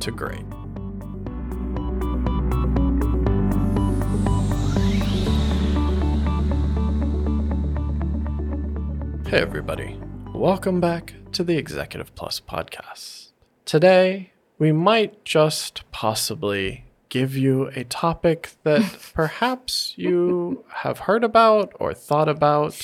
[0.00, 0.44] to great.
[9.28, 9.98] Hey, everybody.
[10.32, 13.30] Welcome back to the Executive Plus podcast.
[13.64, 18.82] Today, we might just possibly give you a topic that
[19.14, 22.80] perhaps you have heard about or thought about,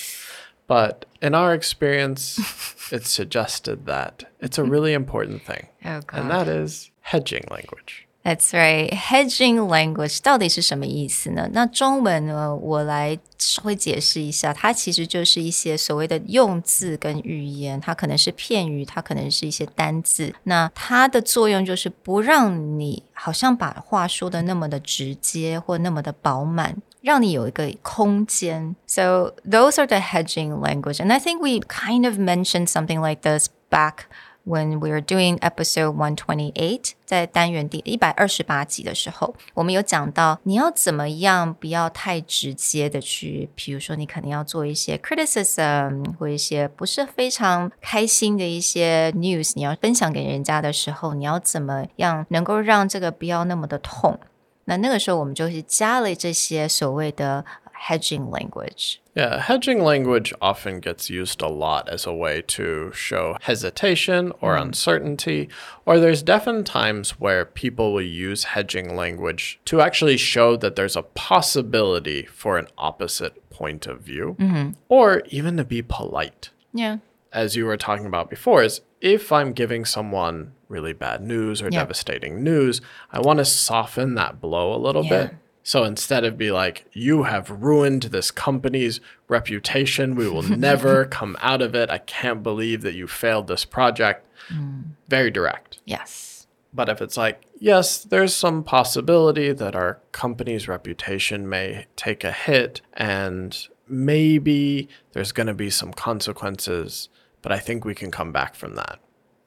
[0.66, 2.38] but in our experience,
[2.92, 5.68] it's suggested that it's a really important thing.
[5.84, 8.05] Oh, and that is hedging language.
[8.23, 8.89] That's right.
[8.93, 11.49] Hedging language 到底是什么意思呢？
[11.53, 20.35] 那中文呢，我来稍微解释一下，它其实就是一些所谓的用字跟语言，它可能是片语，它可能是一些单字。
[20.43, 26.75] 那它的作用就是不让你好像把话说的那么的直接或那么的饱满。
[26.99, 28.75] 让你有一个空间.
[28.85, 30.97] So those are the hedging language.
[30.97, 34.07] And I think we kind of mentioned something like this back
[34.44, 54.18] when we were doing episode one twenty eight，在单元第一百二十八集的时候，我们有讲到你要怎么样不要太直接的去，比如说你可能要做一些 criticism 或一些不是非常开心的一些 news，你要分享给人家的时候，你要怎么样能够让这个不要那么的痛？
[54.64, 57.44] 那那个时候我们就是加了这些所谓的
[57.82, 59.02] hedging language.
[59.16, 64.54] Yeah, hedging language often gets used a lot as a way to show hesitation or
[64.54, 64.62] mm.
[64.62, 65.48] uncertainty,
[65.84, 70.94] or there's definite times where people will use hedging language to actually show that there's
[70.94, 74.70] a possibility for an opposite point of view, mm-hmm.
[74.88, 76.50] or even to be polite.
[76.72, 76.98] Yeah.
[77.32, 81.68] As you were talking about before, is if I'm giving someone really bad news or
[81.68, 85.26] devastating news, I want to soften that blow a little yeah.
[85.26, 91.04] bit so instead of be like, you have ruined this company's reputation, we will never
[91.04, 91.90] come out of it.
[91.90, 94.26] I can't believe that you failed this project.
[94.48, 94.92] Mm.
[95.08, 95.78] Very direct.
[95.84, 96.46] Yes.
[96.74, 102.32] But if it's like, yes, there's some possibility that our company's reputation may take a
[102.32, 107.08] hit and maybe there's going to be some consequences,
[107.42, 109.00] but I think we can come back from that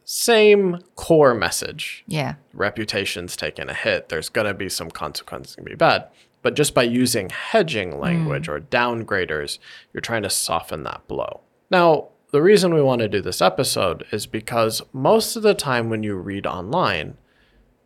[0.06, 2.04] same core message.
[2.08, 2.36] Yeah.
[2.54, 4.10] Reputation's taking a hit.
[4.10, 6.08] There's going to be some consequences going to be bad.
[6.44, 8.54] But just by using hedging language mm.
[8.54, 9.58] or downgraders,
[9.92, 11.42] you're trying to soften that blow.
[11.72, 15.90] Now, the reason we want to do this episode is because most of the time
[15.90, 17.18] when you read online,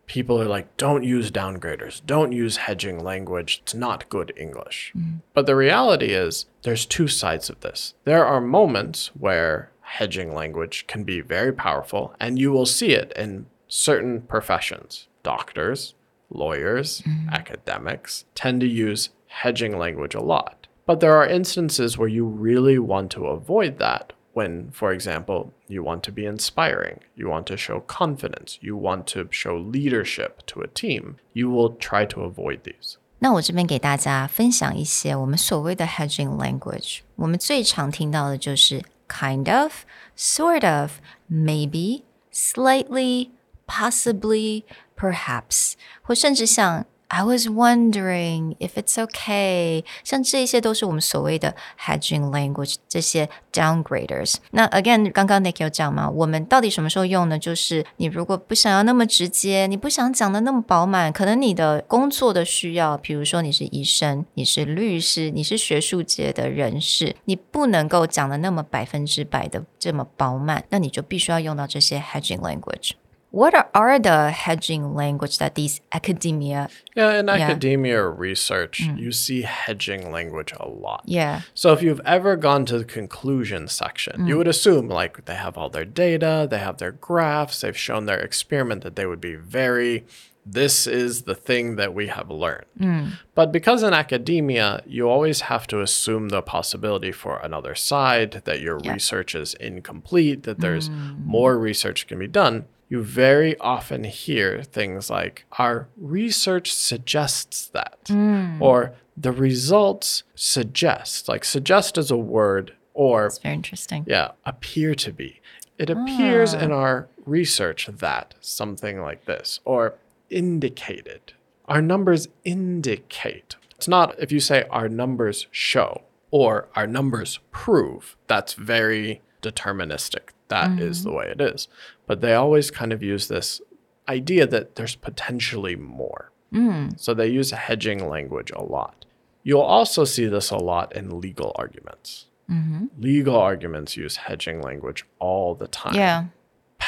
[0.06, 4.92] people are like, don't use downgraders, don't use hedging language, it's not good English.
[4.94, 5.20] Mm.
[5.32, 7.94] But the reality is, there's two sides of this.
[8.04, 13.13] There are moments where hedging language can be very powerful, and you will see it
[13.15, 15.07] in certain professions.
[15.23, 15.95] Doctors,
[16.29, 17.29] lawyers, mm-hmm.
[17.29, 20.67] academics tend to use hedging language a lot.
[20.85, 25.81] But there are instances where you really want to avoid that when, for example, you
[25.81, 30.61] want to be inspiring, you want to show confidence, you want to show leadership to
[30.61, 32.97] a team, you will try to avoid these.
[33.19, 36.99] 那我这边给大家分享一些我们所谓的 hedging language。
[37.15, 39.85] 我们最常听到的就是 kind of,
[40.15, 43.31] sort of, maybe, slightly,
[43.67, 44.63] possibly,
[44.95, 54.36] perhaps，或甚至像 I was wondering if it's okay，像这些都是我们所谓的 hedging language，这些 downgraders。
[54.52, 57.36] 那 again，刚刚 Nick 有讲嘛，我们到底什么时候用呢？
[57.36, 72.92] 就是你如果不想要那么直接，你不想讲的那么饱满，可能你的工作的需要，比如说你是医生，你是律师，你是学术界的人士，你不能够讲的那么百分之百的这么饱满，那你就必须要用到这些 hedging language。
[73.30, 78.12] What are the hedging language that these academia yeah in academia yeah.
[78.16, 78.98] research mm.
[78.98, 83.68] you see hedging language a lot yeah so if you've ever gone to the conclusion
[83.68, 84.28] section mm.
[84.28, 88.06] you would assume like they have all their data they have their graphs they've shown
[88.06, 90.04] their experiment that they would be very
[90.52, 92.66] this is the thing that we have learned.
[92.78, 93.08] Hmm.
[93.34, 98.60] But because in academia, you always have to assume the possibility for another side, that
[98.60, 101.14] your research is incomplete, that there's hmm.
[101.24, 102.66] more research can be done.
[102.88, 108.60] You very often hear things like, our research suggests that, hmm.
[108.60, 111.28] or the results suggest.
[111.28, 114.04] Like, suggest is a word, or It's very interesting.
[114.08, 115.40] yeah, appear to be.
[115.78, 116.58] It appears ah.
[116.58, 119.94] in our research that something like this, or
[120.30, 121.34] indicated.
[121.66, 123.56] Our numbers indicate.
[123.76, 130.30] It's not if you say our numbers show or our numbers prove, that's very deterministic.
[130.48, 131.08] That is mm-hmm.
[131.08, 131.68] the way it is.
[132.06, 133.60] But they always kind of use this
[134.08, 136.30] idea that there's potentially more.
[136.52, 136.98] Mm.
[136.98, 139.04] So they use hedging language a lot.
[139.42, 142.26] You'll also see this a lot in legal arguments.
[142.50, 142.86] Mm-hmm.
[142.98, 145.94] Legal arguments use hedging language all the time.
[145.94, 146.24] Yeah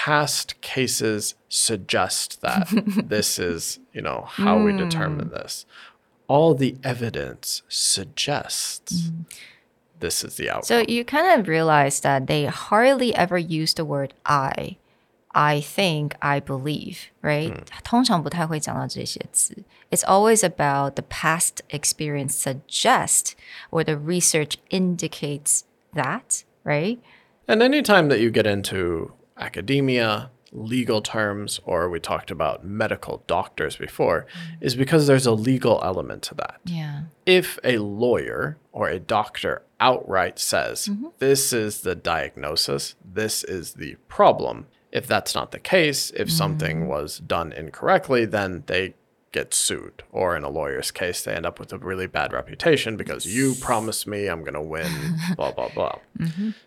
[0.02, 2.66] past cases suggest that
[3.08, 4.64] this is, you know, how mm.
[4.64, 5.34] we determine hmm.
[5.34, 5.64] this.
[6.26, 9.24] All the evidence suggests mm.
[10.00, 10.64] this is the outcome.
[10.64, 14.76] So you kind of realize that they hardly ever use the word I.
[15.36, 17.52] I think, I believe, right?
[17.52, 17.68] Mm.
[19.92, 23.36] It's always about the past experience suggests
[23.70, 25.64] or the research indicates
[25.94, 27.00] that, right?
[27.46, 33.76] And anytime that you get into academia, legal terms, or we talked about medical doctors
[33.76, 34.64] before, mm-hmm.
[34.64, 36.60] is because there's a legal element to that.
[36.64, 37.02] Yeah.
[37.24, 41.08] If a lawyer or a doctor outright says, mm-hmm.
[41.18, 46.36] this is the diagnosis, this is the problem, if that's not the case, if mm-hmm.
[46.36, 48.94] something was done incorrectly, then they
[49.32, 50.02] get sued.
[50.12, 53.54] Or in a lawyer's case, they end up with a really bad reputation because you
[53.54, 55.98] promised me I'm going to win, blah, blah, blah.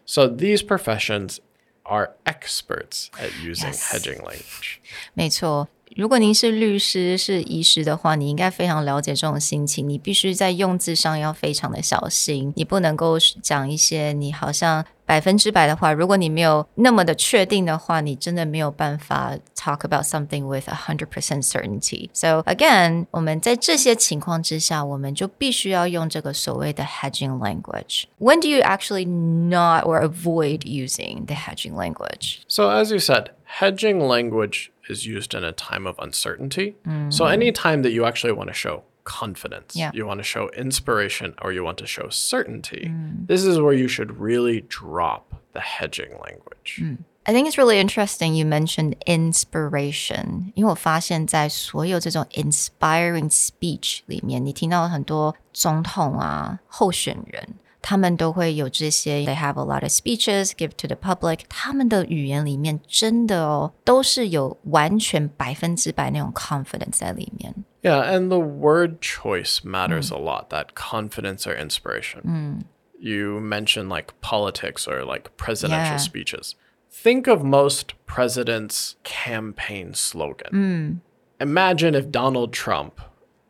[0.03, 1.39] So these professions
[1.86, 3.92] are experts at using Yes.
[3.92, 4.78] hedging language.
[5.14, 9.88] 没错，如果您是律师、是医师的话，你应该非常了解这种心情。
[9.88, 15.93] 你必须在用字上要非常的小心，你不能够讲一些你好像百分之百的话。
[15.93, 22.08] 如果你没有那么的确定的话，你真的没有办法 talk about something with a hundred percent certainty.
[22.12, 28.05] So again，我们在这些情况之下，我们就必须要用这个所谓的 hedging language.
[28.19, 32.43] When do you actually not or avoid using the hedging language?
[32.49, 36.75] So, as you said, hedging language is used in a time of uncertainty.
[37.11, 39.91] So, any time that you actually want to show confidence, Yeah.
[39.93, 42.93] you want to show inspiration, or you want to show certainty,
[43.26, 46.99] this is where you should really drop the hedging language.
[47.26, 59.91] I think it's really interesting you mentioned inspiration，因为我发现，在所有这种 inspiring speech 里面，你听到很多总统啊、候选人，他们都会有这些，they have a lot of
[59.91, 67.55] speeches give to the public，他们的语言里面真的哦，都是有完全百分之百那种 confidence 在里面。
[67.86, 70.16] yeah, and the word choice matters mm.
[70.16, 72.22] a lot, that confidence or inspiration.
[72.26, 72.66] Mm.
[73.00, 75.98] You mentioned like politics or like presidential Yeah.
[75.98, 76.56] speeches.
[76.90, 80.52] Think of most presidents' campaign slogan.
[80.52, 81.00] Mm.
[81.40, 83.02] Imagine if Donald Trump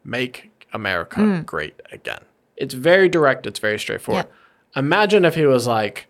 [0.04, 2.26] make America great again.
[2.58, 4.28] It's very direct, it's very straightforward.
[4.76, 6.08] Imagine if he was like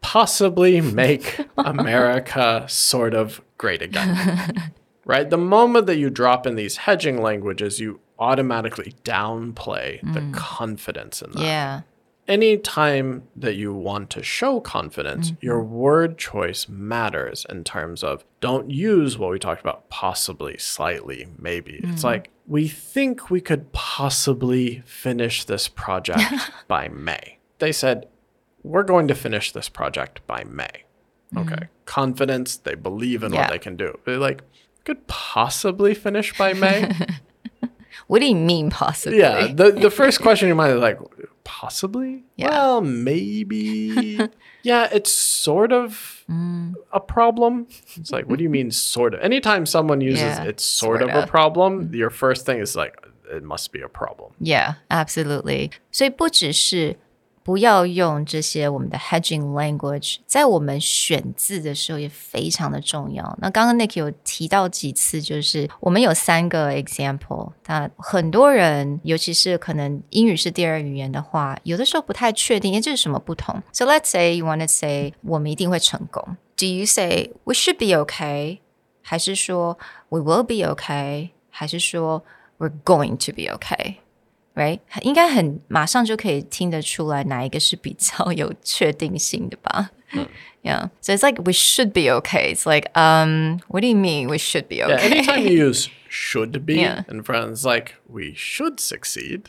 [0.00, 4.72] possibly make America sort of great again
[5.04, 5.28] right?
[5.28, 10.34] The moment that you drop in these hedging languages, you automatically downplay the mm.
[10.34, 11.42] confidence in that.
[11.42, 11.80] Yeah.
[12.28, 15.44] Any time that you want to show confidence, mm-hmm.
[15.44, 21.26] your word choice matters in terms of don't use what we talked about possibly, slightly,
[21.38, 21.80] maybe.
[21.82, 22.04] It's mm.
[22.04, 27.38] like we think we could possibly finish this project by May.
[27.58, 28.06] They said,
[28.62, 30.84] we're going to finish this project by May.
[31.34, 31.52] Mm-hmm.
[31.52, 31.68] Okay.
[31.84, 33.42] Confidence, they believe in Yeah.
[33.42, 33.98] what they can do.
[34.04, 34.42] They're like,
[34.83, 36.91] could possibly finish by May?
[38.07, 39.17] What do you mean possibly?
[39.19, 39.47] yeah.
[39.51, 40.99] The the first question in your mind is like,
[41.43, 42.23] possibly?
[42.35, 42.49] Yeah.
[42.49, 44.19] Well, maybe.
[44.63, 46.73] yeah, it's sort of Mm.
[46.91, 47.67] a problem.
[47.95, 49.21] It's like, what do you mean sort of?
[49.21, 51.17] Anytime someone uses Yeah, it's sort, sorta.
[51.17, 52.95] of a problem, your first thing is like,
[53.31, 54.31] it must be a problem.
[54.39, 55.71] Yeah, absolutely.
[55.91, 56.97] 所以不只是
[57.50, 63.36] 不要用这些我们的 hedging language，在我们选字的时候也非常的重要。
[63.40, 76.36] 那刚刚 Nick 有提到几次，就是我们有三个 example，那很多人，尤其是可能英语是第二语言的话，有的时候不太确定，诶，这是什么不同？So let's say you want to say 我们一定会成功。
[76.56, 78.60] Do you say we should be okay？
[79.02, 79.76] 还是说
[80.10, 81.30] we will be okay？
[81.50, 82.22] 还是说
[82.60, 83.96] we're going to be okay？
[84.59, 84.79] okay？right？
[85.01, 89.91] 应该很马上就可以听得出来哪一个是比较有确定性的吧。
[90.63, 92.51] Yeah, so it's like we should be okay.
[92.55, 95.11] It's like, um, what do you mean we should be Yeah, okay?
[95.11, 97.03] anytime you use should be Yeah.
[97.07, 97.51] in front.
[97.51, 99.43] It's like we should succeed.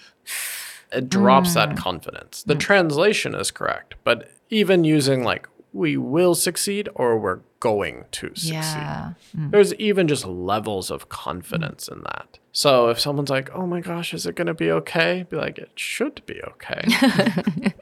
[0.93, 2.43] It drops that confidence.
[2.45, 8.29] The translation is correct, but even using like we will succeed or we're going to
[8.35, 8.53] succeed.
[8.53, 9.13] Yeah.
[9.35, 12.39] There's even just levels of confidence in that.
[12.53, 15.59] So if someone's like, "Oh my gosh, is it going to be okay?" Be like,
[15.59, 17.75] "It should be okay."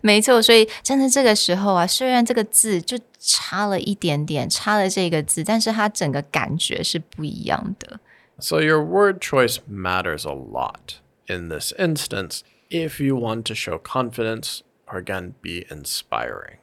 [0.00, 8.00] 没错，所以真的这个时候啊，虽然这个字就差了一点点，差了这个字，但是它整个感觉是不一样的。
[8.38, 12.40] So your word choice matters a lot in this instance
[12.70, 16.58] if you want to show confidence or again be inspiring.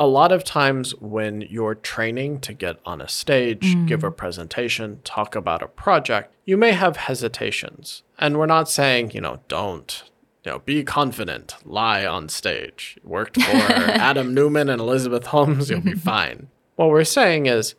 [0.00, 4.16] A lot of times when you're training to get on a stage, give a mm.
[4.16, 8.04] presentation, talk about a project, you may have hesitations.
[8.18, 10.04] And we're not saying, you know, don't
[10.44, 12.98] you know, be confident, lie on stage.
[13.02, 16.48] Worked for Adam Neumann and Elizabeth Holmes, you'll be fine.
[16.76, 17.74] What we're saying is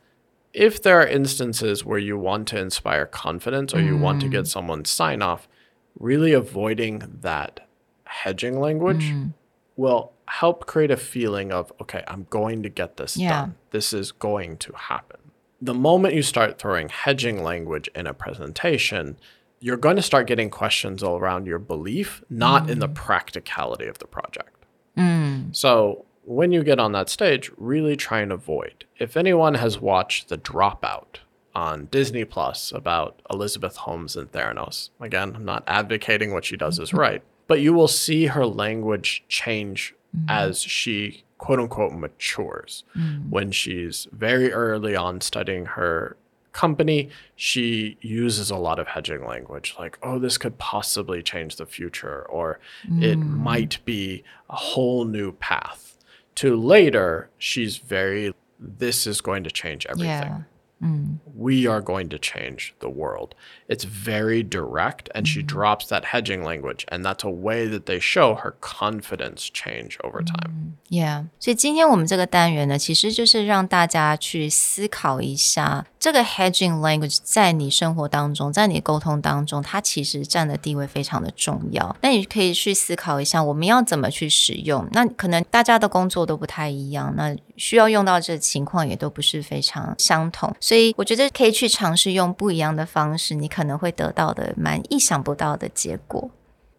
[0.52, 4.44] if there are instances where you want to inspire confidence or you want to get
[4.44, 4.48] mm.
[4.48, 5.48] someone sign off,
[5.98, 7.66] really avoiding that
[8.04, 9.32] hedging language mm.
[9.80, 13.40] Will help create a feeling of, okay, I'm going to get this Yeah.
[13.40, 13.54] done.
[13.70, 15.18] This is going to happen.
[15.60, 19.16] The moment you start throwing hedging language in a presentation,
[19.58, 22.94] you're going to start getting questions all around your belief, not in the mm.
[22.94, 24.64] practicality of the project.
[24.96, 25.56] Mm.
[25.56, 28.84] So when you get on that stage, really try and avoid.
[28.98, 31.20] If anyone has watched The Dropout
[31.54, 36.78] on Disney Plus about Elizabeth Holmes and Theranos, again, I'm not advocating what she does
[36.78, 40.26] is right, but you will see her language change mm-hmm.
[40.28, 42.84] as she quote unquote matures.
[42.96, 43.28] Mm.
[43.28, 46.16] When she's very early on studying her
[46.52, 51.66] company, she uses a lot of hedging language like, oh, this could possibly change the
[51.66, 53.24] future, or it mm.
[53.24, 55.98] might be a whole new path.
[56.36, 60.06] To later, she's very, this is going to change everything.
[60.08, 60.40] Yeah.
[61.33, 63.33] We are going to change the world.
[63.67, 67.99] It's very direct, and she drops that hedging language, and that's a way that they
[67.99, 70.77] show her confidence change over time.
[70.89, 81.95] Yeah，所以今天我们这个单元呢，其实就是让大家去思考一下， 这个 hedging language 在你生活当中，在你沟通当中，它其实占的地位非常的重要。
[82.01, 84.87] 那你可以去思考一下，我们要怎么去使用？
[84.91, 96.29] 那可能大家的工作都不太一样，那需要用到这情况也都不是非常相同，所以我觉得可以去尝试用不一样的方式，你可能会得到的蛮意想不到的结果。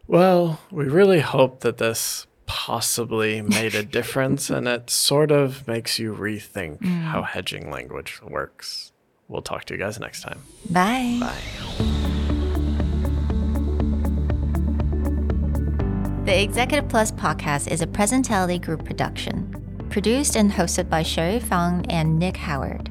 [0.08, 6.00] Well, we really hope that this possibly made a difference and it sort of makes
[6.00, 6.78] you rethink
[7.10, 8.89] how hedging language works.
[9.30, 10.40] We'll talk to you guys next time.
[10.70, 11.18] Bye.
[11.20, 11.42] Bye.
[16.24, 19.54] The Executive Plus podcast is a Presentality Group production,
[19.90, 22.90] produced and hosted by Sherry Fang and Nick Howard.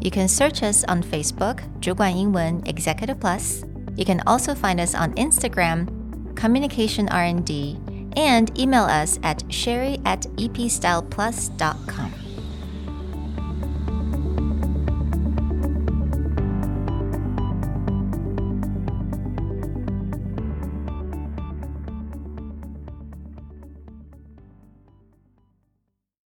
[0.00, 3.64] You can search us on Facebook, 主管英文 Executive Plus.
[3.96, 5.86] You can also find us on Instagram,
[6.36, 7.78] Communication R&D,
[8.16, 12.12] and email us at sherry at epstyleplus.com.